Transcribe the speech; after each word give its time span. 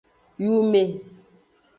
Yume. 0.43 0.81